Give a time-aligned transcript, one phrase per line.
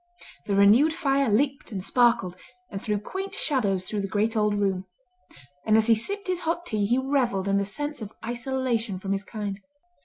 [0.47, 2.35] The renewed fire leaped and sparkled,
[2.71, 4.85] and threw quaint shadows through the great old room;
[5.63, 9.11] and as he sipped his hot tea he revelled in the sense of isolation from
[9.11, 9.59] his kind.